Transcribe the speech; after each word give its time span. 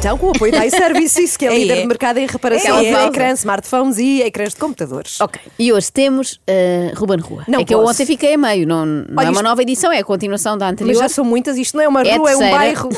Então, 0.00 0.16
com 0.16 0.28
o 0.28 0.30
apoio 0.30 0.50
da 0.50 0.64
iServices, 0.64 1.36
que 1.36 1.44
é 1.46 1.52
É, 1.54 1.58
líder 1.58 1.74
é. 1.78 1.80
de 1.82 1.86
mercado 1.86 2.16
em 2.16 2.26
reparação 2.26 2.78
É, 2.78 2.82
de 3.02 3.08
ecrãs, 3.08 3.40
smartphones 3.40 3.98
e 3.98 4.22
ecrãs 4.22 4.54
de 4.54 4.56
computadores. 4.58 5.20
Ok, 5.20 5.38
e 5.58 5.70
hoje 5.74 5.92
temos 5.92 6.34
uh, 6.48 6.96
Ruben 6.98 7.18
Rua. 7.18 7.44
Não 7.46 7.60
é 7.60 7.64
que 7.64 7.74
eu 7.74 7.80
posso. 7.80 7.90
ontem 7.92 8.06
fiquei 8.06 8.32
a 8.32 8.38
meio, 8.38 8.66
não, 8.66 8.86
não 8.86 9.04
Olha, 9.14 9.26
é 9.26 9.28
uma 9.28 9.32
isto- 9.32 9.42
nova 9.42 9.60
edição, 9.60 9.92
é 9.92 9.98
a 9.98 10.04
continuação 10.04 10.56
da 10.56 10.70
anterior. 10.70 10.94
Mas 10.94 11.02
já 11.02 11.08
são 11.10 11.22
muitas, 11.22 11.58
isto 11.58 11.76
não 11.76 11.84
é 11.84 11.88
uma 11.88 12.02
rua, 12.02 12.30
é 12.30 12.36
um 12.36 12.40
bairro. 12.50 12.88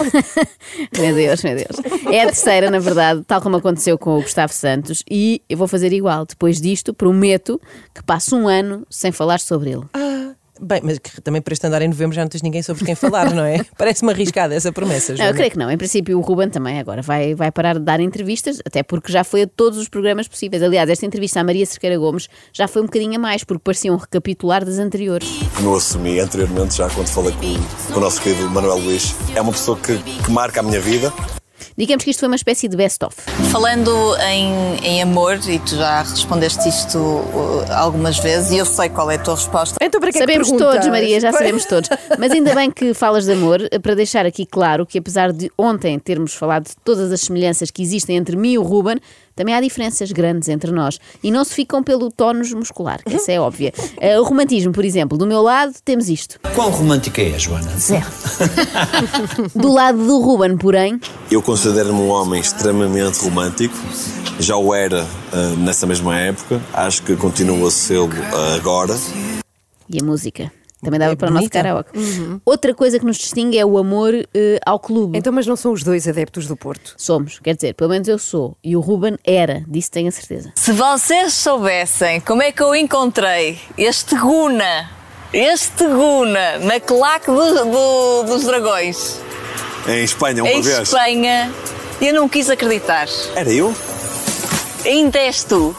meu 0.96 1.15
Deus, 1.15 1.43
meu 1.43 1.57
Deus. 1.57 1.77
É 2.12 2.23
a 2.23 2.27
terceira, 2.27 2.70
na 2.70 2.79
verdade, 2.79 3.23
tal 3.27 3.41
como 3.43 3.57
aconteceu 3.57 3.98
com 3.98 4.19
o 4.19 4.23
Gustavo 4.23 4.52
Santos, 4.52 5.02
e 5.10 5.43
eu 5.48 5.57
vou 5.59 5.66
fazer 5.66 5.93
igual. 5.93 6.24
Depois 6.24 6.60
disto, 6.60 6.95
prometo 6.95 7.60
que 7.93 8.02
passo 8.05 8.37
um 8.37 8.46
ano 8.46 8.87
sem 8.88 9.10
falar 9.10 9.41
sobre 9.41 9.71
ele. 9.73 9.82
Bem, 10.61 10.80
mas 10.84 10.98
que 10.98 11.20
também 11.20 11.41
para 11.41 11.52
este 11.55 11.66
andar 11.66 11.80
em 11.83 11.88
novembro 11.88 12.15
já 12.15 12.23
não 12.23 12.29
tens 12.29 12.42
ninguém 12.42 12.62
sobre 12.62 12.84
quem 12.84 12.95
falar, 12.95 13.33
não 13.33 13.45
é? 13.45 13.65
Parece-me 13.77 14.12
arriscada 14.12 14.55
essa 14.55 14.70
promessa, 14.70 15.15
Não, 15.15 15.24
eu 15.24 15.34
creio 15.34 15.51
que 15.51 15.59
não. 15.59 15.70
Em 15.70 15.79
princípio, 15.79 16.19
o 16.19 16.20
Ruben 16.20 16.51
também 16.51 16.79
agora 16.79 17.01
vai, 17.01 17.34
vai 17.34 17.51
parar 17.51 17.74
de 17.74 17.80
dar 17.80 18.01
entrevistas, 18.01 18.59
até 18.65 18.83
porque 18.83 19.10
já 19.10 19.24
foi 19.24 19.43
a 19.43 19.46
todos 19.46 19.79
os 19.79 19.88
programas 19.88 20.29
possíveis. 20.29 20.62
Aliás, 20.62 20.91
esta 20.91 21.07
entrevista 21.07 21.41
à 21.41 21.45
Maria 21.45 21.65
Cerqueira 21.65 21.96
Gomes 21.98 22.29
já 22.52 22.69
foi 22.69 22.83
um 22.83 22.87
bocadinho 22.87 23.16
a 23.16 23.19
mais, 23.19 23.45
porque 23.45 23.62
parecia 23.65 23.93
um 23.93 23.96
recapitular 23.96 24.65
das 24.65 24.79
anteriores. 24.79 25.29
como 25.57 25.70
eu 25.70 25.77
assumi 25.77 26.20
anteriormente, 26.20 26.77
já 26.77 26.88
quando 26.91 27.09
falei 27.09 27.32
com, 27.32 27.93
com 27.95 27.98
o 27.98 28.02
nosso 28.02 28.21
querido 28.21 28.48
Manuel 28.51 28.79
Luís, 28.79 29.15
é 29.34 29.41
uma 29.41 29.52
pessoa 29.52 29.79
que, 29.79 29.96
que 29.98 30.30
marca 30.30 30.60
a 30.60 30.62
minha 30.62 30.80
vida. 30.80 31.12
Digamos 31.77 32.05
que 32.05 32.11
isto 32.11 32.21
foi 32.21 32.29
uma 32.29 32.37
espécie 32.37 32.69
de 32.69 32.77
best-of. 32.77 33.16
Falando 33.51 34.16
em, 34.19 34.77
em 34.83 35.02
amor, 35.02 35.38
e 35.49 35.59
tu 35.59 35.77
já 35.77 36.02
respondeste 36.02 36.69
isto 36.69 36.99
uh, 36.99 37.65
algumas 37.71 38.19
vezes, 38.19 38.52
e 38.52 38.59
eu 38.59 38.66
sei 38.66 38.88
qual 38.88 39.10
é 39.10 39.16
a 39.16 39.19
tua 39.19 39.35
resposta. 39.35 39.77
Então, 39.80 40.01
para 40.01 40.10
que 40.10 40.19
é 40.19 40.21
que 40.21 40.32
Sabemos 40.32 40.51
todos, 40.51 40.87
Maria, 40.88 41.21
já 41.21 41.32
sabemos 41.32 41.65
todos. 41.65 41.88
Mas 42.19 42.32
ainda 42.32 42.54
bem 42.54 42.71
que 42.71 42.95
falas 42.95 43.24
de 43.24 43.32
amor, 43.32 43.60
para 43.82 43.95
deixar 43.95 44.27
aqui 44.27 44.46
claro 44.46 44.87
que 44.87 44.99
apesar 44.99 45.32
de 45.32 45.51
ontem 45.57 45.99
termos 45.99 46.35
falado 46.35 46.65
de 46.65 46.77
todas 46.85 47.10
as 47.13 47.21
semelhanças 47.21 47.71
que 47.71 47.82
existem 47.82 48.16
entre 48.16 48.37
mim 48.37 48.52
e 48.52 48.59
o 48.59 48.63
Ruben, 48.63 48.99
também 49.35 49.55
há 49.55 49.61
diferenças 49.61 50.13
grandes 50.13 50.49
entre 50.49 50.71
nós. 50.71 50.99
E 51.23 51.30
não 51.30 51.45
se 51.45 51.55
ficam 51.55 51.83
pelo 51.83 52.11
tónus 52.11 52.52
muscular, 52.52 53.01
que 53.05 53.15
essa 53.15 53.33
é 53.33 53.41
óbvia. 53.41 53.73
Eh, 54.01 54.19
o 54.19 54.25
romantismo, 54.25 54.73
por 54.73 54.85
exemplo, 54.85 55.16
do 55.19 55.27
meu 55.27 55.43
lado 55.43 55.75
temos 55.85 56.09
isto. 56.09 56.38
Quão 56.55 56.71
romântica 56.71 57.23
é, 57.23 57.38
Joana? 57.38 57.71
Zero. 57.79 58.07
Do 59.55 59.73
lado 59.73 59.99
do 60.07 60.19
Ruben, 60.21 60.57
porém, 60.57 61.01
Eu 61.30 61.43
considero-me 61.43 62.01
um 62.01 62.09
homem 62.09 62.41
extremamente 62.41 63.19
romântico. 63.23 63.75
Já 64.38 64.56
o 64.56 64.75
era 64.75 65.06
ah, 65.33 65.55
nessa 65.59 65.87
mesma 65.87 66.19
época. 66.19 66.60
Acho 66.72 67.03
que 67.03 67.16
continuo 67.16 67.66
a 67.66 67.71
ser 67.71 67.99
agora. 68.56 68.97
e 69.88 70.00
a 70.00 70.05
música. 70.05 70.53
Também 70.83 70.99
dava 70.99 71.12
É 71.12 71.16
para 71.16 71.31
o 71.31 71.34
nosso 71.34 71.49
karaoke. 71.49 71.91
Outra 72.44 72.75
coisa 72.75 72.99
que 72.99 73.05
nos 73.05 73.16
distingue 73.16 73.56
é 73.56 73.65
o 73.65 73.78
amor 73.78 74.12
eh, 74.34 74.59
ao 74.66 74.81
clube. 74.81 75.16
Então, 75.16 75.33
mas 75.33 75.47
não 75.47 75.55
são 75.55 75.72
os 75.72 75.84
dois 75.84 76.09
adeptos 76.09 76.47
do 76.49 76.56
Porto. 76.56 76.94
Somos, 76.99 77.38
quer 77.38 77.55
dizer, 77.55 77.75
pelo 77.75 77.91
menos 77.91 78.09
eu 78.09 78.19
sou. 78.19 78.56
E 78.65 78.77
o 78.77 78.81
Ruben 78.81 79.16
era, 79.25 79.65
disso 79.69 79.91
tenho 79.93 80.09
a 80.09 80.10
certeza. 80.10 80.53
Se 80.56 80.72
vocês 80.72 81.34
soubessem 81.34 82.21
como 82.21 82.43
é 82.43 82.50
que 82.50 82.60
eu 82.62 82.75
encontrei 82.75 83.60
este 83.78 84.16
Guna, 84.19 84.91
este 85.33 85.87
Guna, 85.87 86.59
na 86.59 86.81
claque 86.81 87.27
do- 87.31 87.65
do- 87.65 88.22
dos 88.25 88.43
dragões, 88.44 89.21
Em 89.87 90.03
Espanha, 90.05 90.43
uma 90.43 90.53
em 90.53 90.60
vez. 90.60 90.78
Espanha, 90.81 91.53
eu 92.00 92.12
não 92.15 92.28
quis 92.28 92.50
acreditar. 92.50 93.06
Era 93.37 93.53
eu? 93.53 93.72
Ainda 94.84 95.19
és 95.21 95.44
tu. 95.44 95.75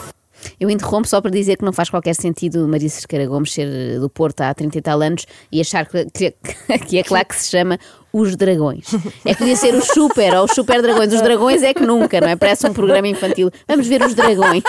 Eu 0.63 0.69
interrompo 0.69 1.05
só 1.05 1.19
para 1.19 1.29
dizer 1.29 1.57
que 1.57 1.65
não 1.65 1.73
faz 1.73 1.89
qualquer 1.89 2.15
sentido 2.15 2.65
Maria 2.69 2.87
Cerqueira 2.87 3.25
Gomes 3.25 3.51
ser 3.51 3.67
eh, 3.67 3.99
do 3.99 4.09
Porto 4.09 4.39
há 4.39 4.53
30 4.53 4.77
e 4.77 4.81
tal 4.81 5.01
anos 5.01 5.25
e 5.51 5.59
achar 5.59 5.85
que, 5.85 6.05
que, 6.05 6.33
que 6.87 6.97
é 6.97 7.03
claro 7.03 7.25
que 7.25 7.35
se 7.35 7.51
chama 7.51 7.77
Os 8.13 8.37
Dragões. 8.37 8.85
É 9.25 9.33
que 9.33 9.39
podia 9.39 9.57
ser 9.57 9.75
os 9.75 9.87
Super 9.87 10.33
ou 10.35 10.45
os 10.45 10.51
Super 10.51 10.81
Dragões. 10.81 11.11
Os 11.11 11.21
Dragões 11.21 11.63
é 11.63 11.73
que 11.73 11.85
nunca, 11.85 12.21
não 12.21 12.29
é? 12.29 12.37
Parece 12.37 12.65
um 12.65 12.71
programa 12.71 13.09
infantil. 13.09 13.51
Vamos 13.67 13.87
ver 13.87 14.01
os 14.03 14.13
Dragões. 14.13 14.63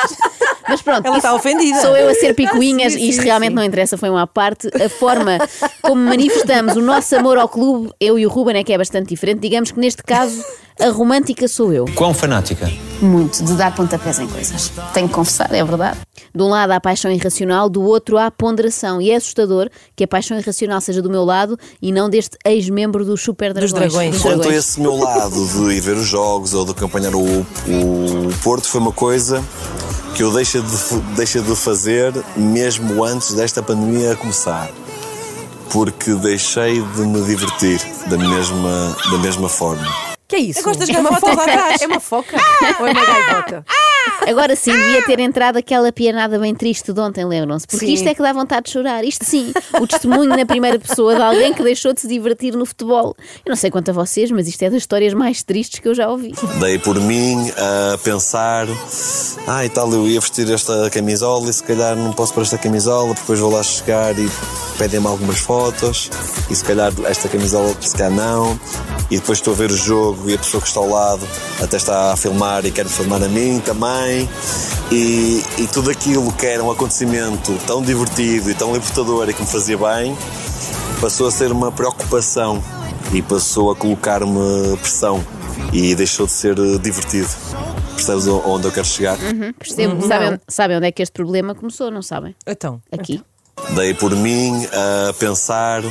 Mas 0.69 0.83
pronto, 0.83 1.07
Ela 1.07 1.17
está 1.17 1.35
ofendida. 1.35 1.81
Sou 1.81 1.97
eu 1.97 2.09
a 2.09 2.15
ser 2.15 2.35
picuinhas 2.35 2.93
Sim, 2.93 3.01
e 3.01 3.09
isto 3.11 3.21
sim, 3.21 3.27
realmente 3.27 3.51
sim. 3.51 3.57
não 3.57 3.65
interessa, 3.65 3.97
foi 3.97 4.11
uma 4.11 4.23
à 4.23 4.27
parte. 4.27 4.69
A 4.83 4.89
forma 4.89 5.39
como 5.83 6.03
manifestamos 6.03 6.77
o 6.77 6.81
nosso 6.81 7.15
amor 7.17 7.39
ao 7.39 7.49
clube, 7.49 7.91
eu 8.01 8.19
e 8.19 8.27
o 8.27 8.29
Ruben, 8.29 8.57
é 8.57 8.65
que 8.65 8.73
é 8.73 8.79
bastante 8.79 9.09
diferente. 9.09 9.41
Digamos 9.41 9.71
que 9.71 9.79
neste 9.79 10.03
caso 10.03 10.43
a 10.81 10.89
romântica 10.89 11.47
sou 11.47 11.73
eu. 11.73 11.85
Quão 11.95 12.13
fanática? 12.13 12.71
Muito, 13.01 13.45
de 13.45 13.55
dar 13.55 13.75
pontapés 13.75 14.19
em 14.19 14.27
coisas. 14.27 14.73
Tenho 14.93 15.09
que 15.09 15.15
confessar, 15.15 15.53
é 15.53 15.63
verdade. 15.63 15.99
De 16.35 16.43
um 16.43 16.49
lado 16.49 16.73
há 16.73 16.77
a 16.77 16.81
paixão 16.81 17.13
irracional, 17.13 17.69
do 17.69 17.83
outro 17.83 18.19
há 18.19 18.27
a 18.27 18.31
ponderação. 18.31 19.01
E 19.01 19.11
é 19.11 19.17
assustador 19.17 19.69
que 19.95 20.03
a 20.03 20.09
paixão 20.09 20.39
irracional 20.39 20.81
seja 20.81 21.01
do 21.01 21.09
meu 21.09 21.25
lado 21.25 21.57
e 21.81 21.93
não 21.93 22.11
deste 22.11 22.37
ex-membro 22.45 23.05
dos 23.05 23.23
Super 23.23 23.53
Dragões. 23.53 23.73
Dos 23.73 23.81
Dragões. 23.81 24.15
Dos 24.15 24.23
Quanto 24.23 24.49
a 24.49 24.55
esse 24.55 24.81
meu 24.81 24.97
lado 24.97 25.47
de 25.47 25.75
ir 25.75 25.81
ver 25.81 25.97
os 25.97 26.07
jogos 26.07 26.55
ou 26.55 26.65
de 26.65 26.73
acompanhar 26.73 27.15
o, 27.15 27.23
o 27.23 28.35
Porto, 28.43 28.67
foi 28.67 28.81
uma 28.81 28.93
coisa 28.93 29.45
que 30.15 30.23
eu 30.23 30.31
deixei 30.31 30.63
de, 30.63 30.97
deixei 31.17 31.43
de 31.43 31.57
fazer 31.57 32.13
mesmo 32.37 33.03
antes 33.03 33.33
desta 33.33 33.61
pandemia 33.63 34.15
começar. 34.15 34.71
Porque 35.71 36.15
deixei 36.15 36.81
de 36.81 37.01
me 37.01 37.21
divertir 37.23 37.81
da 38.07 38.17
mesma, 38.17 38.97
da 39.11 39.19
mesma 39.19 39.49
forma. 39.49 39.85
Que 40.29 40.37
é 40.37 40.39
isso? 40.39 40.61
Eu 40.61 40.65
gosto 40.65 40.79
das 40.79 40.89
é 40.89 40.99
uma 41.01 41.11
gaivotas 41.11 41.31
foca. 41.31 41.47
lá 41.47 41.53
atrás. 41.53 41.83
É 41.83 41.87
uma 41.87 42.01
foca? 42.01 42.37
Ou 42.79 42.87
é 42.87 42.93
uma 42.93 43.05
gaivota? 43.05 43.65
Agora 44.27 44.57
sim, 44.57 44.73
devia 44.73 45.05
ter 45.05 45.21
entrado 45.21 45.57
aquela 45.57 45.93
pianada 45.93 46.39
bem 46.39 46.55
triste 46.55 46.93
de 46.93 47.01
ontem, 47.01 47.25
lembram-se? 47.25 47.67
Porque 47.67 47.87
Sim. 47.87 47.93
isto 47.93 48.09
é 48.09 48.15
que 48.15 48.23
dá 48.23 48.33
vontade 48.33 48.67
de 48.67 48.73
chorar. 48.73 49.05
Isto 49.05 49.25
sim, 49.25 49.53
o 49.81 49.87
testemunho 49.87 50.31
na 50.31 50.47
primeira 50.47 50.79
pessoa 50.79 51.15
de 51.15 51.23
alguém 51.23 51.53
que 51.53 51.63
deixou 51.63 51.93
de 51.93 52.01
se 52.01 52.09
divertir 52.09 52.55
no 52.55 52.65
futebol. 52.65 53.15
Eu 53.45 53.51
não 53.51 53.57
sei 53.57 53.71
quanto 53.71 53.91
a 53.91 53.93
vocês, 53.93 54.31
mas 54.31 54.49
isto 54.49 54.63
é 54.63 54.71
das 54.71 54.79
histórias 54.79 55.13
mais 55.13 55.43
tristes 55.43 55.81
que 55.81 55.89
eu 55.89 55.95
já 55.95 56.09
ouvi. 56.09 56.33
Dei 56.61 56.79
por 56.79 56.99
mim 57.01 57.51
a 57.57 57.99
pensar: 57.99 58.67
ah, 59.47 59.65
e 59.65 59.69
tal, 59.69 59.93
eu 59.93 60.07
ia 60.09 60.21
vestir 60.21 60.51
esta 60.51 60.89
camisola 60.91 61.51
e 61.51 61.53
se 61.53 61.63
calhar 61.63 61.95
não 61.97 62.13
posso 62.13 62.33
pôr 62.33 62.43
esta 62.43 62.57
camisola, 62.59 63.09
porque 63.09 63.21
depois 63.21 63.41
vou 63.41 63.53
lá 63.53 63.63
chegar 63.63 64.19
e 64.19 64.29
pedem-me 64.79 65.07
algumas 65.07 65.39
fotos 65.39 66.11
e 66.51 66.55
se 66.55 66.65
calhar 66.65 66.93
esta 67.07 67.29
camisola, 67.29 67.75
se 67.81 67.95
calhar 67.95 68.11
não. 68.11 68.59
E 69.11 69.19
depois 69.19 69.39
estou 69.39 69.53
a 69.53 69.57
ver 69.57 69.71
o 69.71 69.77
jogo 69.77 70.31
e 70.31 70.35
a 70.35 70.39
pessoa 70.39 70.61
que 70.61 70.69
está 70.69 70.81
ao 70.81 70.89
lado 70.89 71.27
até 71.63 71.77
está 71.77 72.13
a 72.13 72.17
filmar 72.17 72.65
e 72.65 72.71
quer 72.71 72.87
filmar 72.87 73.23
a 73.23 73.29
mim 73.29 73.61
também. 73.65 73.94
E, 74.91 75.43
e 75.59 75.67
tudo 75.73 75.91
aquilo 75.91 76.33
que 76.33 76.47
era 76.47 76.63
um 76.63 76.71
acontecimento 76.71 77.57
tão 77.67 77.83
divertido 77.83 78.51
e 78.51 78.55
tão 78.55 78.73
libertador 78.73 79.29
e 79.29 79.35
que 79.35 79.41
me 79.43 79.49
fazia 79.49 79.77
bem 79.79 80.17
passou 81.01 81.27
a 81.27 81.31
ser 81.31 81.51
uma 81.51 81.73
preocupação 81.73 82.63
e 83.13 83.23
passou 83.23 83.71
a 83.71 83.77
colocar-me 83.77 84.77
pressão 84.79 85.25
e 85.73 85.95
deixou 85.95 86.27
de 86.27 86.33
ser 86.33 86.59
eh, 86.59 86.79
divertido. 86.79 87.29
Percebes 87.95 88.27
onde 88.27 88.67
eu 88.67 88.73
quero 88.73 88.87
chegar? 88.87 89.17
Percebo. 89.59 90.07
Sabem, 90.07 90.41
sabem 90.49 90.77
onde 90.77 90.87
é 90.87 90.93
que 90.93 91.03
este 91.03 91.13
problema 91.13 91.55
começou, 91.55 91.91
não 91.91 92.03
sabem? 92.03 92.35
Então, 92.47 92.81
Aqui. 92.93 93.23
Dei 93.75 93.95
por 93.95 94.15
mim 94.17 94.67
a 94.67 95.13
pensar. 95.15 95.83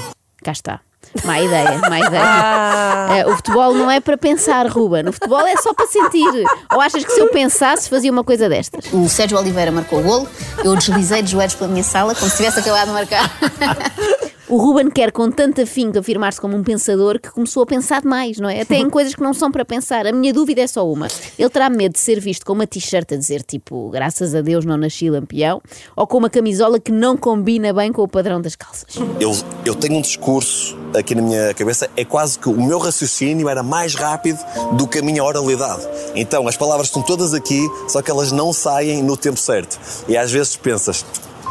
Cá 0.44 0.52
está. 0.52 0.82
Má 1.24 1.40
ideia, 1.40 1.78
má 1.90 2.00
ideia. 2.00 3.18
Eh, 3.18 3.26
o 3.28 3.36
futebol 3.36 3.74
não 3.74 3.90
é 3.90 4.00
para 4.00 4.18
pensar, 4.18 4.68
Ruben. 4.68 5.08
O 5.08 5.14
futebol 5.14 5.46
é 5.46 5.56
só 5.58 5.74
para 5.74 5.86
sentir. 5.88 6.44
Ou 6.74 6.82
achas 6.82 7.04
que 7.04 7.12
se 7.12 7.20
eu 7.20 7.28
pensasse 7.30 7.90
fazia 7.90 8.12
uma 8.12 8.24
coisa 8.24 8.50
destas? 8.50 8.86
O 8.92 9.08
Sérgio 9.08 9.38
Oliveira 9.38 9.72
marcou 9.72 10.00
o 10.00 10.04
golo, 10.04 10.28
eu 10.64 10.76
deslizei 10.76 11.22
de 11.22 11.32
joelhos 11.32 11.56
pela 11.56 11.70
minha 11.70 11.84
sala 11.84 12.16
como 12.16 12.30
se 12.30 12.38
tivesse 12.38 12.60
acabado 12.60 12.88
de 12.88 12.94
marcar. 12.94 13.32
O 14.54 14.58
Ruben 14.58 14.92
quer 14.92 15.12
com 15.12 15.32
tanto 15.32 15.62
afinco 15.64 15.98
afirmar-se 15.98 16.40
como 16.40 16.56
um 16.56 16.62
pensador 16.62 17.20
que 17.20 17.32
começou 17.32 17.64
a 17.64 17.66
pensar 17.66 18.04
demais, 18.04 18.38
não 18.38 18.48
é? 18.48 18.62
Até 18.62 18.76
em 18.78 18.88
coisas 18.88 19.16
que 19.16 19.22
não 19.24 19.34
são 19.34 19.52
para 19.52 19.66
pensar. 19.66 20.06
A 20.06 20.12
minha 20.12 20.32
dúvida 20.32 20.62
é 20.62 20.68
só 20.68 20.88
uma. 20.88 21.08
Ele 21.40 21.50
terá 21.50 21.72
medo 21.72 21.94
de 21.94 22.00
ser 22.00 22.20
visto 22.20 22.46
com 22.46 22.54
uma 22.54 22.68
t-shirt 22.68 23.14
a 23.14 23.16
dizer 23.16 23.42
tipo, 23.42 23.90
graças 23.90 24.36
a 24.36 24.42
Deus 24.42 24.64
não 24.64 24.78
nasci 24.78 25.10
lampião, 25.10 25.60
ou 25.96 26.06
com 26.06 26.20
uma 26.20 26.30
camisola 26.30 26.80
que 26.80 26.92
não 26.92 27.18
combina 27.18 27.74
bem 27.74 27.92
com 27.92 28.04
o 28.04 28.08
padrão 28.08 28.40
das 28.40 28.56
calças. 28.56 28.96
Eu, 29.20 29.36
eu 29.66 29.74
tenho 29.74 29.96
um 29.96 30.02
discurso 30.02 30.78
aqui 30.96 31.16
na 31.16 31.24
minha 31.24 31.52
cabeça, 31.56 31.90
é 31.98 32.06
quase 32.06 32.38
que 32.38 32.48
o 32.48 32.54
meu 32.54 32.78
raciocínio 32.78 33.50
era 33.50 33.64
mais 33.64 33.96
rápido 33.96 34.38
do 34.74 34.88
que 34.88 35.00
a 35.00 35.02
minha 35.02 35.24
oralidade. 35.24 35.82
Então 36.14 36.48
as 36.48 36.56
palavras 36.56 36.90
estão 36.90 37.02
todas 37.02 37.34
aqui, 37.34 37.68
só 37.88 38.04
que 38.04 38.12
elas 38.12 38.32
não 38.32 38.54
saem 38.54 39.02
no 39.02 39.18
tempo 39.18 39.40
certo. 39.40 39.80
E 40.08 40.16
às 40.16 40.32
vezes 40.32 40.56
pensas. 40.56 41.04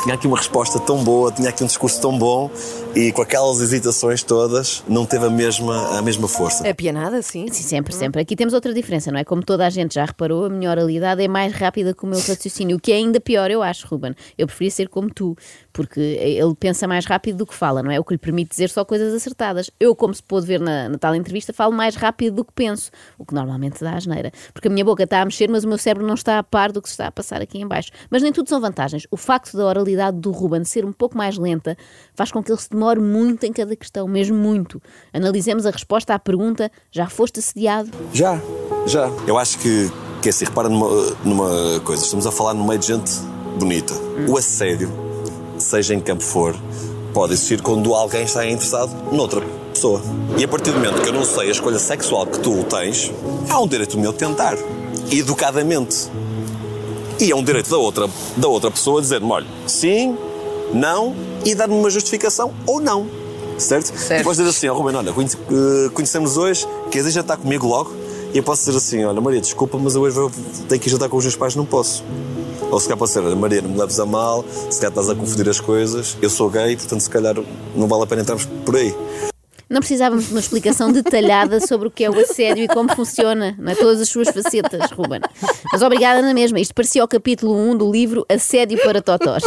Tinha 0.03 0.17
aqui 0.17 0.27
uma 0.27 0.37
resposta 0.37 0.81
tão 0.81 1.05
boa, 1.05 1.31
tinha 1.31 1.49
aqui 1.49 1.63
um 1.63 1.67
discurso 1.67 2.01
tão 2.01 2.19
bom 2.19 2.51
e 2.95 3.11
com 3.13 3.23
aquelas 3.23 3.61
hesitações 3.61 4.23
todas 4.23 4.83
não 4.87 5.07
teve 5.07 5.27
a 5.27 5.31
mesma, 5.31 5.99
a 5.99 6.03
mesma 6.03 6.29
força. 6.29 6.69
A 6.69 6.75
pianada, 6.75 7.23
sim. 7.23 7.47
Sim, 7.51 7.63
sempre, 7.63 7.95
sempre. 7.95 8.21
Aqui 8.21 8.37
temos 8.37 8.53
outra 8.53 8.73
diferença, 8.75 9.11
não 9.11 9.19
é? 9.19 9.25
Como 9.25 9.43
toda 9.43 9.67
a 9.67 9.71
gente 9.71 9.95
já 9.95 10.05
reparou, 10.05 10.45
a 10.45 10.51
minha 10.51 10.71
oralidade 10.71 11.23
é 11.23 11.29
mais 11.29 11.53
rápida 11.55 11.95
que 11.95 12.05
o 12.05 12.07
meu 12.07 12.19
raciocínio, 12.19 12.77
o 12.77 12.81
que 12.81 12.93
é 12.93 12.97
ainda 12.97 13.19
pior, 13.19 13.51
eu 13.51 13.63
acho, 13.63 13.87
Ruben. 13.87 14.15
Eu 14.37 14.47
preferia 14.47 14.71
ser 14.71 14.89
como 14.89 15.09
tu, 15.09 15.37
porque 15.73 16.01
ele 16.01 16.55
pensa 16.55 16.87
mais 16.87 17.07
rápido 17.07 17.39
do 17.39 17.47
que 17.47 17.55
fala, 17.55 17.83
não 17.83 17.91
é? 17.91 17.99
O 17.99 18.05
que 18.05 18.13
lhe 18.13 18.19
permite 18.19 18.51
dizer 18.51 18.69
só 18.69 18.85
coisas 18.85 19.15
acertadas. 19.15 19.71
Eu, 19.81 19.97
como 19.97 20.15
se 20.15 20.23
pôde 20.23 20.47
ver 20.47 20.61
na, 20.61 20.91
na 20.91 20.99
tal 20.99 21.15
entrevista, 21.15 21.53
falo 21.53 21.73
mais 21.73 21.97
rápido 21.97 22.37
do 22.37 22.45
que 22.45 22.53
penso, 22.53 22.91
o 23.19 23.25
que 23.25 23.35
normalmente 23.35 23.81
dá 23.81 23.95
asneira. 23.95 24.31
Porque 24.53 24.69
a 24.69 24.71
minha 24.71 24.85
boca 24.85 25.05
está 25.05 25.23
a 25.23 25.25
mexer, 25.25 25.49
mas 25.49 25.65
o 25.65 25.69
meu 25.69 25.79
cérebro 25.79 26.07
não 26.07 26.15
está 26.15 26.39
a 26.39 26.43
par 26.43 26.71
do 26.71 26.83
que 26.83 26.89
se 26.89 26.95
está 26.95 27.07
a 27.07 27.13
passar 27.13 27.41
aqui 27.41 27.59
em 27.59 27.67
baixo. 27.67 27.91
Mas 28.11 28.23
nem 28.23 28.33
tudo 28.33 28.49
são 28.49 28.61
vantagens. 28.61 29.07
O 29.11 29.17
facto 29.17 29.57
da 29.57 29.65
oralidade 29.65 30.19
do 30.19 30.31
Ruben 30.31 30.65
ser 30.65 30.85
um 30.85 30.93
pouco 30.93 31.17
mais 31.17 31.39
lenta 31.39 31.77
faz 32.15 32.31
com 32.31 32.43
que 32.43 32.53
ele 32.53 32.61
se 32.61 32.69
demore 32.69 32.82
muito 33.01 33.45
em 33.45 33.53
cada 33.53 33.75
questão, 33.77 34.07
mesmo 34.09 34.37
muito. 34.37 34.81
Analisemos 35.13 35.67
a 35.67 35.71
resposta 35.71 36.15
à 36.15 36.19
pergunta: 36.19 36.71
já 36.91 37.09
foste 37.09 37.41
assediado? 37.41 37.91
Já, 38.13 38.41
já. 38.87 39.11
Eu 39.27 39.39
acho 39.39 39.59
que, 39.59 39.91
que 40.21 40.29
assim, 40.29 40.45
repara 40.45 40.69
numa, 40.69 40.89
numa 41.25 41.81
coisa, 41.81 42.03
estamos 42.03 42.27
a 42.27 42.33
falar 42.33 42.55
no 42.55 42.67
meio 42.67 42.79
de 42.79 42.87
gente 42.89 43.13
bonita. 43.59 43.95
O 44.29 44.37
assédio, 44.37 44.91
seja 45.59 45.95
em 45.95 46.01
campo 46.01 46.23
for, 46.23 46.57
pode 47.13 47.35
existir 47.35 47.61
quando 47.61 47.95
alguém 47.95 48.25
está 48.25 48.47
interessado 48.47 48.91
noutra 49.13 49.41
pessoa. 49.73 50.03
E 50.39 50.45
a 50.45 50.49
partir 50.49 50.71
do 50.71 50.79
momento 50.79 51.03
que 51.03 51.09
eu 51.09 51.13
não 51.13 51.25
sei 51.25 51.49
a 51.49 51.51
escolha 51.51 51.79
sexual 51.79 52.27
que 52.27 52.39
tu 52.41 52.63
tens, 52.65 53.11
há 53.49 53.61
um 53.61 53.67
direito 53.67 53.99
meu 53.99 54.13
de 54.13 54.19
tentar. 54.19 54.57
Educadamente. 55.11 56.09
E 57.21 57.31
é 57.31 57.37
um 57.37 57.45
direito 57.45 57.71
da 57.71 57.77
outra, 57.77 58.09
da 58.37 58.49
outra 58.49 58.71
pessoa 58.71 59.01
dizer-me, 59.01 59.31
olha, 59.31 59.47
sim, 59.67 60.17
não, 60.73 61.15
e 61.45 61.55
dar-me 61.55 61.75
uma 61.75 61.91
justificação 61.91 62.53
ou 62.67 62.81
não. 62.81 63.07
Certo? 63.59 63.87
Certo. 63.97 64.19
Depois 64.19 64.37
dizer 64.39 64.49
assim, 64.51 64.69
ó 64.69 64.75
Ruben, 64.75 64.97
olha, 64.97 65.13
conhece- 65.13 65.37
eh, 65.37 65.91
conhecemos 65.93 66.37
hoje, 66.37 66.67
queres 66.91 67.07
ir 67.09 67.11
jantar 67.13 67.37
comigo 67.37 67.67
logo? 67.67 67.93
E 68.33 68.39
eu 68.39 68.43
posso 68.43 68.65
dizer 68.65 68.77
assim, 68.79 69.05
olha 69.05 69.21
Maria, 69.21 69.41
desculpa, 69.41 69.79
mas 69.79 69.95
eu 69.95 70.01
hoje 70.03 70.15
vou- 70.17 70.31
tenho 70.69 70.81
que 70.81 70.89
ir 70.89 70.91
jantar 70.91 71.09
com 71.09 71.17
os 71.19 71.25
meus 71.25 71.37
pais, 71.37 71.55
não 71.55 71.67
posso. 71.67 72.03
Ou 72.71 72.81
se 72.81 72.87
calhar 72.87 72.99
pode 72.99 73.11
ser, 73.11 73.21
olha 73.21 73.37
Maria, 73.37 73.61
não 73.61 73.69
me 73.71 73.79
leves 73.79 74.01
a 74.01 74.07
mal, 74.07 74.43
se 74.71 74.79
calhar 74.81 74.91
estás 74.91 75.11
a 75.11 75.15
confundir 75.15 75.49
as 75.51 75.61
coisas, 75.61 76.17
eu 76.23 76.31
sou 76.31 76.49
gay, 76.49 76.75
portanto 76.77 77.01
se 77.03 77.11
calhar 77.11 77.35
não 77.77 77.87
vale 77.87 78.05
a 78.05 78.07
pena 78.07 78.23
entrarmos 78.23 78.47
por 78.65 78.75
aí. 78.77 78.95
Não 79.73 79.81
precisávamos 79.81 80.27
de 80.27 80.33
uma 80.35 80.41
explicação 80.41 80.93
detalhada 80.93 81.59
sobre 81.67 81.89
o 81.89 81.91
que 81.91 82.05
é 82.05 82.11
o 82.11 82.19
assédio 82.21 82.63
e 82.63 82.69
como 82.69 82.95
funciona, 82.95 83.57
não 83.59 83.73
é? 83.73 83.75
todas 83.75 84.03
as 84.03 84.09
suas 84.11 84.29
facetas, 84.29 84.91
Ruben. 84.91 85.21
Mas 85.73 85.81
obrigada 85.81 86.21
na 86.21 86.35
mesma. 86.35 86.61
Isto 86.61 86.75
parecia 86.75 87.03
o 87.03 87.09
capítulo 87.09 87.57
1 87.57 87.79
do 87.79 87.91
livro 87.91 88.27
Assédio 88.29 88.79
para 88.83 89.01
Totós. 89.01 89.43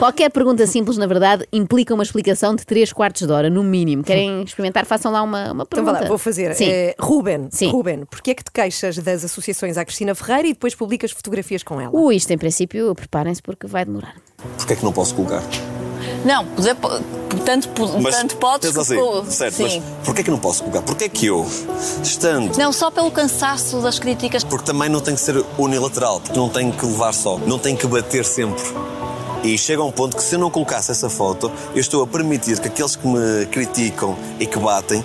Qualquer 0.00 0.30
pergunta 0.32 0.66
simples, 0.66 0.98
na 0.98 1.06
verdade, 1.06 1.46
implica 1.52 1.94
uma 1.94 2.02
explicação 2.02 2.52
de 2.54 2.66
3 2.66 2.92
quartos 2.92 3.26
de 3.26 3.32
hora, 3.32 3.48
no 3.48 3.62
mínimo. 3.62 4.02
Querem 4.02 4.42
experimentar? 4.42 4.84
Façam 4.84 5.12
lá 5.12 5.22
uma, 5.22 5.52
uma 5.52 5.62
Então 5.62 5.66
pergunta. 5.66 5.92
vá 5.92 6.00
lá, 6.00 6.08
vou 6.08 6.18
fazer. 6.18 6.52
Sim. 6.56 6.68
Eh, 6.68 6.96
Ruben, 6.98 7.48
Sim. 7.52 7.70
Ruben, 7.70 8.04
porquê 8.10 8.32
é 8.32 8.34
que 8.34 8.42
te 8.42 8.50
queixas 8.50 8.98
das 8.98 9.24
associações 9.24 9.78
à 9.78 9.84
Cristina 9.84 10.16
Ferreira 10.16 10.48
e 10.48 10.52
depois 10.52 10.74
publicas 10.74 11.12
fotografias 11.12 11.62
com 11.62 11.80
ela? 11.80 11.94
Ui, 11.96 12.16
isto 12.16 12.32
em 12.32 12.38
princípio, 12.38 12.92
preparem-se 12.94 13.40
porque 13.40 13.68
vai 13.68 13.84
demorar. 13.84 14.16
Porquê 14.56 14.72
é 14.72 14.76
que 14.76 14.84
não 14.84 14.92
posso 14.92 15.14
colocar? 15.14 15.42
Não, 16.24 16.44
poder, 16.46 16.74
po- 16.74 16.90
tanto, 17.44 17.68
po- 17.70 17.88
tanto 18.10 18.36
podes 18.36 18.72
que 18.72 18.78
assim, 18.80 18.96
po- 18.96 19.24
certo, 19.28 19.54
Sim. 19.56 19.62
mas 19.62 19.82
porquê 20.04 20.20
é 20.20 20.24
que 20.24 20.30
não 20.30 20.38
posso 20.38 20.60
colocar? 20.62 20.82
Porquê 20.82 21.04
é 21.04 21.08
que 21.08 21.26
eu, 21.26 21.46
estando 22.02 22.56
Não, 22.58 22.72
só 22.72 22.90
pelo 22.90 23.10
cansaço 23.10 23.80
das 23.80 23.98
críticas. 23.98 24.42
Porque 24.44 24.64
também 24.64 24.88
não 24.88 25.00
tem 25.00 25.14
que 25.14 25.20
ser 25.20 25.44
unilateral, 25.58 26.20
porque 26.20 26.38
não 26.38 26.48
tem 26.48 26.70
que 26.70 26.84
levar 26.84 27.12
só, 27.14 27.38
não 27.38 27.58
tem 27.58 27.76
que 27.76 27.86
bater 27.86 28.24
sempre. 28.24 28.62
E 29.44 29.56
chega 29.56 29.80
a 29.82 29.84
um 29.84 29.92
ponto 29.92 30.16
que 30.16 30.22
se 30.22 30.34
eu 30.34 30.38
não 30.40 30.50
colocasse 30.50 30.90
essa 30.90 31.08
foto, 31.08 31.50
eu 31.72 31.80
estou 31.80 32.02
a 32.02 32.06
permitir 32.06 32.58
que 32.58 32.66
aqueles 32.66 32.96
que 32.96 33.06
me 33.06 33.46
criticam 33.46 34.16
e 34.40 34.46
que 34.46 34.58
batem, 34.58 35.04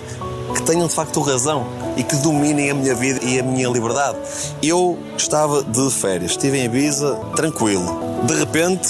que 0.54 0.62
tenham 0.62 0.86
de 0.86 0.92
facto 0.92 1.20
razão 1.20 1.66
e 1.96 2.02
que 2.02 2.16
dominem 2.16 2.70
a 2.70 2.74
minha 2.74 2.94
vida 2.94 3.20
e 3.24 3.38
a 3.38 3.42
minha 3.42 3.68
liberdade. 3.68 4.18
Eu 4.62 4.98
estava 5.16 5.62
de 5.62 5.90
férias, 5.90 6.32
estive 6.32 6.58
em 6.58 6.64
Ibiza, 6.64 7.14
tranquilo. 7.36 7.84
De 8.24 8.34
repente, 8.34 8.88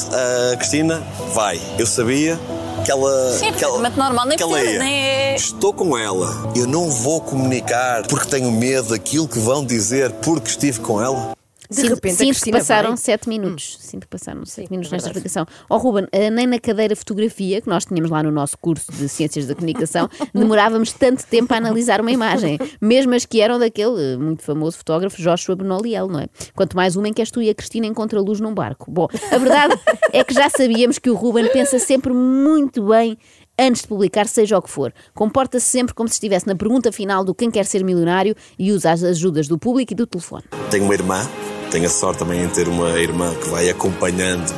a 0.52 0.56
Cristina 0.56 1.02
vai. 1.34 1.60
Eu 1.78 1.86
sabia 1.86 2.38
que 2.84 2.90
ela. 2.90 3.32
Sim, 3.32 3.52
que 3.52 3.64
ela, 3.64 3.78
normal, 3.90 4.26
nem 4.26 4.36
que 4.36 4.42
ela 4.42 4.60
ia. 4.62 4.78
nem 4.78 4.94
é- 4.94 5.34
Estou 5.36 5.72
com 5.72 5.98
ela. 5.98 6.52
Eu 6.54 6.66
não 6.66 6.88
vou 6.90 7.20
comunicar 7.20 8.06
porque 8.06 8.28
tenho 8.28 8.50
medo 8.52 8.90
daquilo 8.90 9.26
que 9.26 9.38
vão 9.38 9.64
dizer 9.64 10.10
porque 10.22 10.48
estive 10.50 10.78
com 10.80 11.02
ela. 11.02 11.32
De 11.70 11.76
Sinto- 11.76 11.94
repente 11.94 12.14
sinto 12.16 12.40
que 12.42 12.50
passaram 12.50 12.90
vai. 12.90 12.96
sete 12.98 13.28
minutos. 13.28 13.78
Sinto 13.80 14.02
que 14.02 14.08
passaram 14.08 14.44
sete 14.44 14.70
minutos 14.70 14.90
nesta 14.92 15.08
explicação. 15.08 15.46
Ó 15.70 15.78
Ruben, 15.78 16.06
eh, 16.12 16.28
nem 16.30 16.46
na 16.46 16.58
cadeira 16.60 16.94
fotografia, 16.94 17.60
que 17.60 17.68
nós 17.68 17.84
tínhamos 17.86 18.10
lá 18.10 18.22
no 18.22 18.30
nosso 18.30 18.58
curso 18.58 18.92
de 18.92 19.08
Ciências 19.08 19.46
da 19.46 19.54
Comunicação, 19.54 20.08
demorávamos 20.34 20.92
tanto 20.92 21.24
tempo 21.26 21.52
a 21.54 21.56
analisar 21.56 22.00
uma 22.00 22.10
imagem. 22.12 22.58
Mesmo 22.80 23.14
as 23.14 23.24
que 23.24 23.40
eram 23.40 23.58
daquele 23.58 24.14
eh, 24.14 24.16
muito 24.18 24.42
famoso 24.42 24.76
fotógrafo 24.76 25.20
Joshua 25.20 25.56
Benoliel, 25.56 26.06
não 26.08 26.20
é? 26.20 26.26
Quanto 26.54 26.76
mais 26.76 26.96
uma 26.96 27.08
em 27.08 27.12
que 27.12 27.22
és 27.22 27.30
tu 27.30 27.40
e 27.40 27.48
a 27.48 27.54
Cristina 27.54 27.86
encontram 27.86 28.22
luz 28.22 28.40
num 28.40 28.52
barco. 28.52 28.90
Bom, 28.90 29.08
a 29.30 29.38
verdade 29.38 29.74
é 30.12 30.22
que 30.22 30.34
já 30.34 30.50
sabíamos 30.50 30.98
que 30.98 31.08
o 31.08 31.14
Ruben 31.14 31.48
pensa 31.50 31.78
sempre 31.78 32.12
muito 32.12 32.82
bem 32.84 33.16
antes 33.58 33.82
de 33.82 33.88
publicar, 33.88 34.26
seja 34.26 34.58
o 34.58 34.62
que 34.62 34.70
for. 34.70 34.92
Comporta-se 35.14 35.66
sempre 35.66 35.94
como 35.94 36.08
se 36.08 36.14
estivesse 36.14 36.46
na 36.46 36.54
pergunta 36.54 36.92
final 36.92 37.24
do 37.24 37.34
quem 37.34 37.50
quer 37.50 37.64
ser 37.66 37.84
milionário 37.84 38.34
e 38.58 38.72
usa 38.72 38.92
as 38.92 39.02
ajudas 39.02 39.48
do 39.48 39.58
público 39.58 39.92
e 39.92 39.96
do 39.96 40.06
telefone. 40.06 40.44
Tenho 40.70 40.84
uma 40.84 40.94
irmã, 40.94 41.28
tenho 41.70 41.86
a 41.86 41.90
sorte 41.90 42.18
também 42.18 42.42
em 42.42 42.48
ter 42.48 42.68
uma 42.68 42.90
irmã 42.98 43.34
que 43.34 43.48
vai 43.48 43.68
acompanhando 43.70 44.54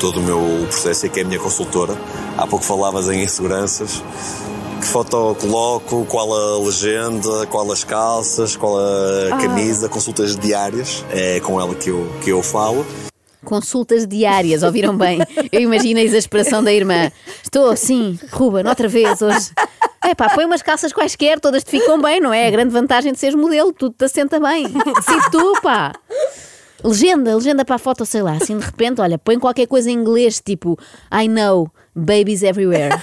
todo 0.00 0.18
o 0.18 0.22
meu 0.22 0.66
processo 0.66 1.06
e 1.06 1.08
que 1.08 1.20
é 1.20 1.22
a 1.22 1.26
minha 1.26 1.38
consultora. 1.38 1.96
Há 2.36 2.46
pouco 2.46 2.64
falavas 2.64 3.08
em 3.08 3.22
inseguranças. 3.22 4.02
Que 4.80 4.88
foto 4.88 5.36
coloco, 5.40 6.04
qual 6.06 6.34
a 6.34 6.58
legenda, 6.58 7.46
qual 7.46 7.70
as 7.70 7.84
calças, 7.84 8.56
qual 8.56 8.76
a 8.78 9.36
camisa, 9.40 9.88
consultas 9.88 10.36
diárias. 10.36 11.04
É 11.10 11.38
com 11.38 11.60
ela 11.60 11.72
que 11.74 11.88
eu, 11.88 12.12
que 12.20 12.30
eu 12.30 12.42
falo. 12.42 12.84
Consultas 13.44 14.06
diárias, 14.06 14.62
ouviram 14.62 14.96
bem? 14.96 15.18
Eu 15.50 15.60
imagino 15.60 15.98
a 16.00 16.02
exasperação 16.02 16.62
da 16.62 16.72
irmã. 16.72 17.10
Estou, 17.42 17.76
sim, 17.76 18.18
Ruben, 18.30 18.66
outra 18.66 18.88
vez 18.88 19.20
hoje. 19.20 19.50
Epá, 20.04 20.28
põe 20.30 20.44
umas 20.44 20.62
calças 20.62 20.92
quaisquer, 20.92 21.38
todas 21.38 21.62
te 21.62 21.70
ficam 21.70 22.00
bem, 22.00 22.20
não 22.20 22.32
é? 22.32 22.46
A 22.46 22.50
grande 22.50 22.70
vantagem 22.70 23.12
de 23.12 23.18
seres 23.18 23.34
modelo, 23.34 23.72
tudo 23.72 23.94
te 23.96 24.04
assenta 24.04 24.40
bem. 24.40 24.66
Se 24.68 25.30
tu, 25.30 25.60
pá. 25.62 25.92
Legenda, 26.84 27.34
legenda 27.36 27.64
para 27.64 27.76
a 27.76 27.78
foto, 27.78 28.04
sei 28.04 28.22
lá, 28.22 28.32
assim 28.32 28.58
de 28.58 28.64
repente, 28.64 29.00
olha, 29.00 29.16
põe 29.16 29.38
qualquer 29.38 29.66
coisa 29.66 29.88
em 29.88 29.94
inglês, 29.94 30.40
tipo 30.44 30.76
I 31.12 31.28
know, 31.28 31.70
babies 31.94 32.42
everywhere. 32.42 33.00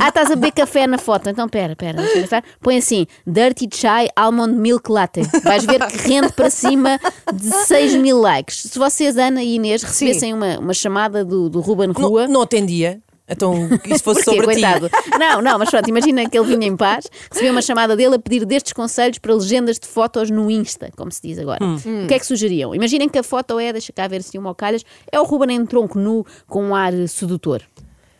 Ah, 0.00 0.08
estás 0.08 0.30
a 0.30 0.34
beber 0.34 0.52
café 0.52 0.86
na 0.86 0.98
foto. 0.98 1.28
Então, 1.28 1.48
pera, 1.48 1.74
pera, 1.76 1.98
deixa 1.98 2.18
eu 2.18 2.22
pensar. 2.22 2.44
Põe 2.60 2.78
assim: 2.78 3.06
Dirty 3.26 3.68
Chai 3.72 4.08
Almond 4.16 4.54
Milk 4.54 4.90
Latte. 4.90 5.22
Vais 5.42 5.64
ver 5.64 5.86
que 5.86 5.96
rende 5.96 6.32
para 6.32 6.50
cima 6.50 6.98
de 7.32 7.48
6 7.66 7.94
mil 7.96 8.18
likes. 8.20 8.62
Se 8.70 8.78
vocês, 8.78 9.16
Ana 9.16 9.42
e 9.42 9.54
Inês, 9.56 9.82
recebessem 9.82 10.32
uma, 10.32 10.58
uma 10.58 10.74
chamada 10.74 11.24
do, 11.24 11.48
do 11.48 11.60
Ruben 11.60 11.92
Rua. 11.92 12.26
Não, 12.26 12.34
não 12.34 12.42
atendia. 12.42 13.00
Então, 13.26 13.54
isso 13.86 14.04
fosse 14.04 14.22
Porquê, 14.22 14.38
sobre 14.42 14.44
coitado? 14.52 14.88
ti. 14.90 15.18
Não, 15.18 15.40
não, 15.40 15.58
mas 15.58 15.70
pronto, 15.70 15.88
imagina 15.88 16.28
que 16.28 16.38
ele 16.38 16.46
vinha 16.46 16.66
em 16.66 16.76
paz, 16.76 17.06
recebeu 17.30 17.52
uma 17.52 17.62
chamada 17.62 17.96
dele 17.96 18.16
a 18.16 18.18
pedir 18.18 18.44
destes 18.44 18.74
conselhos 18.74 19.18
para 19.18 19.32
legendas 19.34 19.78
de 19.78 19.86
fotos 19.86 20.28
no 20.28 20.50
Insta, 20.50 20.90
como 20.94 21.10
se 21.10 21.22
diz 21.22 21.38
agora. 21.38 21.64
O 21.64 22.06
que 22.06 22.12
é 22.12 22.18
que 22.18 22.26
sugeriam? 22.26 22.74
Imaginem 22.74 23.08
que 23.08 23.18
a 23.18 23.22
foto 23.22 23.58
é, 23.58 23.72
deixa 23.72 23.92
cá 23.94 24.06
ver 24.06 24.22
se 24.22 24.36
uma 24.36 24.54
calhas, 24.54 24.84
é 25.10 25.18
o 25.18 25.24
Ruben 25.24 25.56
em 25.56 25.64
tronco 25.64 25.98
nu 25.98 26.26
com 26.46 26.64
um 26.64 26.74
ar 26.74 26.92
sedutor. 27.08 27.62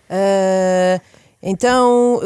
Ah, 0.08 1.00
então, 1.44 2.20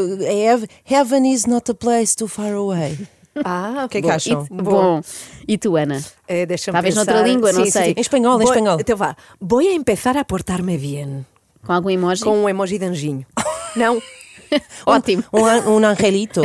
heaven 0.84 1.26
is 1.32 1.44
not 1.46 1.70
a 1.70 1.74
place 1.74 2.14
too 2.16 2.28
far 2.28 2.52
away. 2.54 2.96
Ah, 3.44 3.84
O 3.84 3.88
que 3.88 3.98
é 3.98 4.02
que 4.02 4.10
acham? 4.10 4.44
E, 4.50 4.62
bom, 4.62 5.00
e 5.46 5.56
tu, 5.56 5.76
Ana? 5.76 6.02
Eh, 6.26 6.44
deixa-me 6.44 6.72
Talvez 6.72 6.92
pensar. 6.96 7.12
noutra 7.12 7.28
língua, 7.28 7.52
não 7.52 7.64
Sim, 7.66 7.70
sei. 7.70 7.84
sim. 7.84 7.94
Em 7.96 8.00
espanhol, 8.00 8.40
em 8.40 8.44
espanhol. 8.44 8.78
Então 8.80 8.96
vá. 8.96 9.14
Vou 9.40 9.60
a 9.60 9.64
empezar 9.72 10.16
a 10.16 10.24
portar-me 10.24 10.76
bien. 10.76 11.24
Com 11.64 11.72
algum 11.72 11.88
emoji? 11.88 12.24
Com 12.24 12.36
um 12.36 12.48
emoji 12.48 12.78
de 12.80 12.86
anjinho. 12.86 13.24
Não. 13.76 14.02
Ótimo. 14.86 15.24
Um, 15.32 15.44
an- 15.44 15.68
um 15.68 15.84
angelito. 15.86 16.42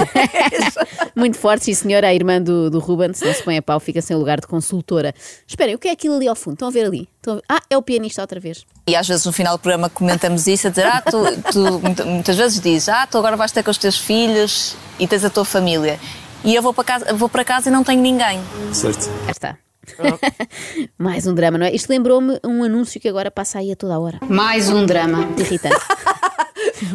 Muito 1.15 1.37
forte, 1.37 1.65
sim 1.65 1.73
senhora, 1.73 2.07
a 2.07 2.13
irmã 2.13 2.41
do, 2.41 2.69
do 2.69 2.79
Ruben, 2.79 3.13
se 3.13 3.23
não 3.25 3.33
se 3.33 3.43
põe 3.43 3.57
a 3.57 3.61
pau, 3.61 3.79
fica 3.79 4.01
sem 4.01 4.15
lugar 4.17 4.39
de 4.41 4.47
consultora. 4.47 5.13
Esperem, 5.47 5.75
o 5.75 5.79
que 5.79 5.87
é 5.87 5.91
aquilo 5.91 6.15
ali 6.15 6.27
ao 6.27 6.35
fundo? 6.35 6.53
Estão 6.55 6.67
a 6.67 6.71
ver 6.71 6.85
ali? 6.85 7.07
A 7.27 7.33
ver? 7.35 7.41
Ah, 7.47 7.59
é 7.69 7.77
o 7.77 7.81
pianista 7.81 8.21
outra 8.21 8.39
vez. 8.39 8.65
E 8.87 8.95
às 8.95 9.07
vezes 9.07 9.25
no 9.25 9.31
final 9.31 9.57
do 9.57 9.61
programa 9.61 9.89
comentamos 9.89 10.47
isso, 10.47 10.67
a 10.67 10.69
dizer, 10.69 10.85
ah, 10.87 11.01
tu, 11.01 11.17
tu 11.51 11.79
muita- 11.79 12.05
muitas 12.05 12.35
vezes 12.35 12.59
dizes, 12.59 12.89
ah, 12.89 13.05
tu 13.07 13.17
agora 13.17 13.37
vais 13.37 13.51
ter 13.51 13.63
com 13.63 13.71
os 13.71 13.77
teus 13.77 13.97
filhos 13.97 14.75
e 14.99 15.07
tens 15.07 15.23
a 15.23 15.29
tua 15.29 15.45
família. 15.45 15.99
E 16.43 16.53
eu 16.55 16.61
vou 16.61 16.73
para 16.73 16.83
casa, 16.83 17.13
vou 17.13 17.29
para 17.29 17.45
casa 17.45 17.69
e 17.69 17.71
não 17.71 17.83
tenho 17.83 18.01
ninguém. 18.01 18.39
Certo? 18.73 19.07
Cá 19.25 19.31
está. 19.31 19.57
Mais 20.97 21.27
um 21.27 21.33
drama, 21.33 21.57
não 21.57 21.65
é? 21.65 21.73
Isto 21.75 21.89
lembrou-me 21.89 22.39
um 22.43 22.63
anúncio 22.63 22.99
que 22.99 23.07
agora 23.07 23.29
passa 23.29 23.59
aí 23.59 23.71
a 23.71 23.75
toda 23.75 23.93
a 23.95 23.99
hora. 23.99 24.19
Mais 24.27 24.69
um 24.69 24.85
drama. 24.85 25.17
Muito 25.19 25.41
irritante. 25.41 25.75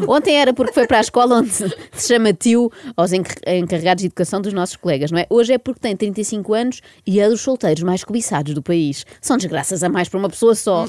Ontem 0.06 0.36
era 0.40 0.52
porque 0.52 0.72
foi 0.72 0.86
para 0.86 0.98
a 0.98 1.00
escola 1.00 1.36
onde 1.38 1.50
se 1.50 2.08
chama 2.08 2.32
tio 2.32 2.70
aos 2.96 3.12
encar- 3.12 3.36
encarregados 3.46 4.00
de 4.02 4.06
educação 4.06 4.40
dos 4.40 4.52
nossos 4.52 4.76
colegas, 4.76 5.10
não 5.10 5.18
é? 5.18 5.26
Hoje 5.30 5.52
é 5.52 5.58
porque 5.58 5.80
tem 5.80 5.96
35 5.96 6.54
anos 6.54 6.80
e 7.06 7.20
é 7.20 7.28
dos 7.28 7.40
solteiros 7.40 7.82
mais 7.82 8.04
cobiçados 8.04 8.54
do 8.54 8.62
país. 8.62 9.04
São 9.20 9.36
desgraças 9.36 9.82
a 9.82 9.88
mais 9.88 10.08
para 10.08 10.18
uma 10.18 10.28
pessoa 10.28 10.54
só. 10.54 10.86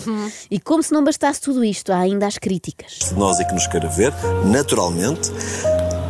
E 0.49 0.59
como 0.59 0.81
se 0.83 0.91
não 0.91 1.03
bastasse 1.03 1.41
tudo 1.41 1.63
isto, 1.63 1.91
há 1.91 1.99
ainda 1.99 2.27
as 2.27 2.37
críticas. 2.37 2.99
de 3.09 3.13
nós 3.15 3.39
e 3.39 3.45
que 3.45 3.53
nos 3.53 3.67
queira 3.67 3.87
ver, 3.87 4.13
naturalmente. 4.45 5.31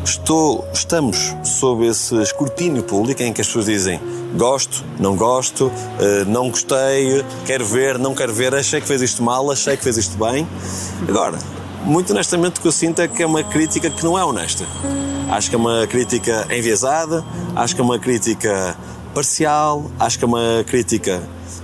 Estou, 0.03 0.67
estamos 0.73 1.35
sob 1.43 1.85
esse 1.85 2.15
escrutínio 2.21 2.81
público 2.83 3.21
em 3.21 3.31
que 3.31 3.41
as 3.41 3.47
pessoas 3.47 3.65
dizem 3.65 3.99
gosto, 4.35 4.83
não 4.99 5.15
gosto, 5.15 5.71
eh, 5.99 6.23
não 6.25 6.49
gostei, 6.49 7.23
quero 7.45 7.65
ver, 7.65 7.99
não 7.99 8.15
quero 8.15 8.33
ver, 8.33 8.55
achei 8.55 8.81
que 8.81 8.88
fez 8.88 9.01
isto 9.01 9.21
mal, 9.21 9.51
achei 9.51 9.77
que 9.77 9.83
fez 9.83 9.97
isto 9.97 10.17
bem. 10.17 10.47
Agora, 11.07 11.38
muito 11.89 12.13
honestamente, 12.13 12.60
o 12.60 12.62
que 12.62 12.67
eu 12.67 12.72
sinto 12.72 13.01
é 13.01 13.08
que 13.08 13.24
é 13.24 13.25
uma 13.25 13.43
crítica 13.43 13.89
que 13.89 14.03
não 14.03 14.17
é 14.17 14.24
honesta. 14.24 14.63
Acho 15.29 15.50
que 15.50 15.55
é 15.55 15.58
uma 15.58 15.88
crítica 15.88 16.48
enviesada, 16.55 17.25
acho 17.55 17.75
que 17.75 17.81
é 17.81 17.84
uma 17.84 18.00
crítica 18.00 18.77
parcial, 19.13 19.89
acho 20.00 20.17
que 20.17 20.24
é 20.24 20.27
uma 20.27 20.63
crítica 20.65 21.22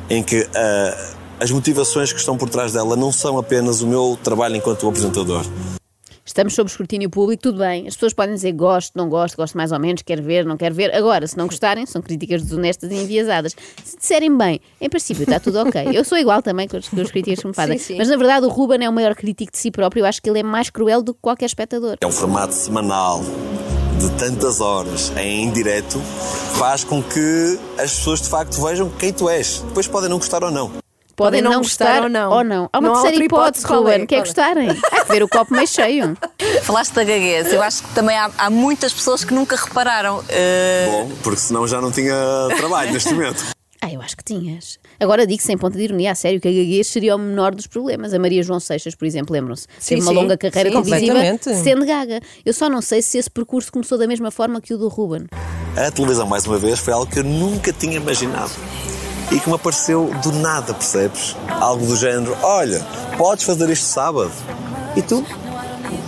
em 0.09 0.23
que 0.23 0.47
eh, 0.53 1.07
as 1.39 1.51
motivações 1.51 2.11
que 2.11 2.19
estão 2.19 2.37
por 2.37 2.49
trás 2.49 2.73
dela 2.73 2.95
não 2.95 3.11
são 3.11 3.37
apenas 3.37 3.81
o 3.81 3.87
meu 3.87 4.17
trabalho 4.21 4.55
enquanto 4.55 4.87
apresentador. 4.87 5.45
Estamos 6.35 6.53
sob 6.53 6.69
escrutínio 6.69 7.09
público, 7.09 7.43
tudo 7.43 7.59
bem. 7.59 7.87
As 7.87 7.93
pessoas 7.93 8.11
podem 8.11 8.35
dizer 8.35 8.51
gosto, 8.51 8.91
não 8.93 9.07
gosto, 9.07 9.37
gosto 9.37 9.55
mais 9.55 9.71
ou 9.71 9.79
menos, 9.79 10.01
quero 10.01 10.21
ver, 10.21 10.45
não 10.45 10.57
quero 10.57 10.75
ver. 10.75 10.93
Agora, 10.93 11.25
se 11.25 11.37
não 11.37 11.47
gostarem, 11.47 11.85
são 11.85 12.01
críticas 12.01 12.41
desonestas 12.43 12.91
e 12.91 12.95
enviesadas. 12.95 13.55
Se 13.81 13.95
disserem 13.95 14.37
bem, 14.37 14.59
em 14.81 14.89
princípio 14.89 15.23
está 15.23 15.39
tudo 15.39 15.59
ok. 15.59 15.91
Eu 15.93 16.03
sou 16.03 16.17
igual 16.17 16.41
também 16.41 16.67
com 16.67 16.75
as, 16.75 16.89
com 16.89 16.99
as 16.99 17.09
críticas 17.09 17.39
que 17.39 17.47
me 17.47 17.53
fazem. 17.53 17.77
Sim, 17.77 17.85
sim. 17.85 17.97
Mas 17.97 18.09
na 18.09 18.17
verdade 18.17 18.45
o 18.45 18.49
Ruben 18.49 18.83
é 18.83 18.89
o 18.89 18.91
maior 18.91 19.15
crítico 19.15 19.49
de 19.49 19.57
si 19.57 19.71
próprio. 19.71 20.01
Eu 20.01 20.07
acho 20.07 20.21
que 20.21 20.29
ele 20.29 20.39
é 20.39 20.43
mais 20.43 20.69
cruel 20.69 21.01
do 21.01 21.13
que 21.13 21.21
qualquer 21.21 21.45
espectador. 21.45 21.95
É 22.01 22.05
um 22.05 22.11
formato 22.11 22.53
semanal 22.53 23.21
de 24.01 24.11
tantas 24.17 24.59
horas 24.59 25.13
em 25.15 25.49
direto 25.51 26.01
faz 26.59 26.83
com 26.83 27.01
que 27.01 27.57
as 27.77 27.95
pessoas 27.95 28.21
de 28.21 28.27
facto 28.27 28.61
vejam 28.61 28.89
quem 28.89 29.13
tu 29.13 29.29
és. 29.29 29.63
Depois 29.69 29.87
podem 29.87 30.09
não 30.09 30.17
gostar 30.17 30.43
ou 30.43 30.51
não. 30.51 30.84
Podem 31.15 31.41
não, 31.41 31.59
gostar, 31.61 32.03
ou 32.03 32.09
não. 32.09 32.69
Há 32.73 32.79
uma 32.79 32.89
Não 32.89 32.95
há 32.95 33.01
terceira 33.01 33.23
outra 33.23 33.23
hipótese, 33.25 33.65
Ruben. 33.65 33.93
é? 34.01 34.05
Qual 34.05 34.19
é? 34.19 34.23
gostarem? 34.23 34.69
Há 34.91 35.05
que 35.05 35.11
ver 35.11 35.23
o 35.23 35.29
copo 35.29 35.53
meio 35.53 35.67
cheio. 35.67 36.17
Falaste 36.63 36.93
da 36.93 37.03
gaguez. 37.03 37.53
Eu 37.53 37.61
acho 37.61 37.83
que 37.83 37.93
também 37.95 38.17
há, 38.17 38.29
há 38.37 38.49
muitas 38.49 38.91
pessoas 38.93 39.23
que 39.23 39.33
nunca 39.33 39.55
repararam. 39.55 40.21
eh, 40.27 40.87
Bom, 40.91 41.11
porque 41.23 41.39
senão 41.39 41.65
já 41.67 41.79
não 41.79 41.91
tinha 41.91 42.13
trabalho 42.57 42.91
neste 42.91 43.13
momento. 43.13 43.43
Ah, 43.81 43.91
eu 43.93 44.01
acho 44.01 44.17
que 44.17 44.23
tinhas. 44.23 44.79
Agora 44.99 45.27
digo 45.27 45.43
sem 45.43 45.55
ponto 45.55 45.77
de 45.77 45.83
ironia, 45.83 46.11
a 46.11 46.15
sério, 46.15 46.41
que 46.41 46.47
a 46.47 46.51
gaguez 46.51 46.87
seria 46.87 47.15
o 47.15 47.19
menor 47.19 47.53
dos 47.53 47.67
problemas. 47.67 48.15
A 48.15 48.17
Maria 48.17 48.41
João 48.41 48.59
Seixas, 48.59 48.95
por 48.95 49.05
exemplo, 49.05 49.31
lembram-se? 49.31 49.67
Sim, 49.77 49.89
Teve 49.95 50.01
uma 50.01 50.09
sim. 50.11 50.17
longa 50.17 50.37
carreira 50.37 50.71
Sim, 50.71 50.81
televisiva 50.81 51.19
sendo 51.61 51.85
gaga. 51.85 52.19
Eu 52.43 52.51
só 52.51 52.67
não 52.67 52.81
sei 52.81 53.03
se 53.03 53.19
esse 53.19 53.29
percurso 53.29 53.71
começou 53.71 53.95
da 53.99 54.07
mesma 54.07 54.31
forma 54.31 54.59
que 54.59 54.73
o 54.73 54.77
do 54.79 54.87
Ruben. 54.87 55.27
A 55.77 55.91
televisão, 55.91 56.25
mais 56.25 56.47
uma 56.47 56.57
vez, 56.57 56.79
foi 56.79 56.93
algo 56.93 57.05
que 57.05 57.19
eu 57.19 57.23
nunca 57.23 57.71
tinha 57.71 57.97
imaginado. 57.97 58.49
E 59.31 59.39
que 59.39 59.49
me 59.49 59.55
apareceu 59.55 60.11
do 60.23 60.31
nada, 60.33 60.73
percebes? 60.73 61.35
Algo 61.47 61.85
do 61.85 61.95
género: 61.95 62.37
olha, 62.41 62.85
podes 63.17 63.43
fazer 63.43 63.69
isto 63.69 63.85
sábado. 63.85 64.31
E 64.95 65.01
tu 65.01 65.25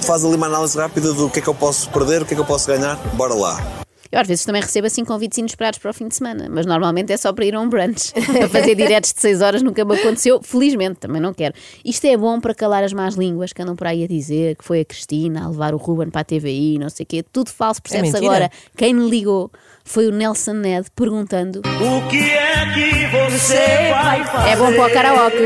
faz 0.01 0.23
ali 0.23 0.35
uma 0.35 0.47
análise 0.47 0.77
rápida 0.77 1.13
do 1.13 1.29
que 1.29 1.39
é 1.39 1.41
que 1.41 1.47
eu 1.47 1.55
posso 1.55 1.89
perder, 1.89 2.21
o 2.21 2.25
que 2.25 2.33
é 2.33 2.35
que 2.35 2.41
eu 2.41 2.45
posso 2.45 2.67
ganhar. 2.67 2.95
Bora 3.13 3.33
lá. 3.33 3.86
Eu 4.11 4.19
às 4.19 4.27
vezes 4.27 4.45
também 4.45 4.61
recebo 4.61 4.87
assim 4.87 5.03
convites 5.03 5.37
inesperados 5.37 5.79
para 5.79 5.91
o 5.91 5.93
fim 5.93 6.07
de 6.07 6.15
semana, 6.15 6.47
mas 6.49 6.65
normalmente 6.65 7.11
é 7.11 7.17
só 7.17 7.33
para 7.33 7.45
ir 7.45 7.55
a 7.55 7.59
um 7.59 7.69
brunch. 7.69 8.13
para 8.13 8.49
fazer 8.49 8.75
diretos 8.75 9.13
de 9.13 9.21
6 9.21 9.41
horas 9.41 9.61
nunca 9.61 9.83
me 9.83 9.95
aconteceu, 9.95 10.41
felizmente, 10.41 10.99
também 10.99 11.21
não 11.21 11.33
quero. 11.33 11.53
Isto 11.83 12.05
é 12.07 12.17
bom 12.17 12.39
para 12.39 12.53
calar 12.53 12.83
as 12.83 12.93
más 12.93 13.15
línguas 13.15 13.53
que 13.53 13.61
andam 13.61 13.75
por 13.75 13.87
aí 13.87 14.03
a 14.03 14.07
dizer 14.07 14.55
que 14.55 14.63
foi 14.63 14.81
a 14.81 14.85
Cristina 14.85 15.45
a 15.45 15.49
levar 15.49 15.73
o 15.73 15.77
Ruben 15.77 16.09
para 16.09 16.21
a 16.21 16.23
TVI, 16.23 16.77
não 16.79 16.89
sei 16.89 17.03
o 17.03 17.07
quê. 17.07 17.23
Tudo 17.23 17.49
falso, 17.49 17.81
percebe-se 17.81 18.13
mentira. 18.13 18.31
agora. 18.33 18.51
Quem 18.75 18.93
me 18.93 19.09
ligou 19.09 19.51
foi 19.83 20.07
o 20.07 20.11
Nelson 20.11 20.53
Ned 20.53 20.87
perguntando 20.95 21.59
O 21.59 22.09
que 22.09 22.29
é 22.29 22.73
que 22.73 23.31
você 23.31 23.89
vai 23.91 24.23
fazer? 24.25 24.49
É 24.49 24.55
bom 24.55 24.73
para 24.73 24.85
o 24.85 24.93
karaoke. 24.93 25.37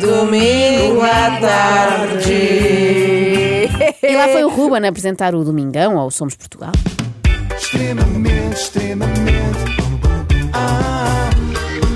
Domingo 0.00 1.00
à 1.02 1.40
tarde. 1.40 2.32
E 4.02 4.16
lá 4.16 4.28
foi 4.28 4.44
o 4.44 4.48
Ruben 4.48 4.84
a 4.84 4.88
apresentar 4.88 5.34
o 5.34 5.44
Domingão 5.44 5.96
ou 5.96 6.06
o 6.06 6.10
Somos 6.10 6.34
Portugal. 6.34 6.72
Extremamente, 7.70 8.54
extremamente. 8.54 9.58
Ah, 10.54 11.28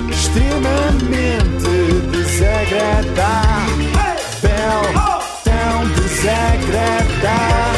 extremamente 0.07 1.65
desagradável. 2.11 3.73
Tão 5.43 5.89
desagradável. 5.95 7.73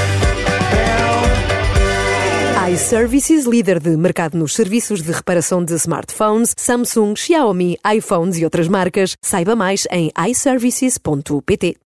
iServices, 2.73 3.45
líder 3.45 3.79
de 3.79 3.95
mercado 3.95 4.37
nos 4.37 4.53
serviços 4.53 5.01
de 5.01 5.13
reparação 5.13 5.63
de 5.63 5.73
smartphones, 5.75 6.53
Samsung, 6.57 7.15
Xiaomi, 7.15 7.77
iPhones 7.95 8.37
e 8.37 8.43
outras 8.43 8.67
marcas. 8.67 9.15
Saiba 9.21 9.55
mais 9.55 9.87
em 9.89 10.11
iServices.pt. 10.29 11.77